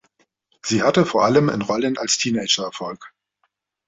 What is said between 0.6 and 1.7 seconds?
Sie hatte vor allem in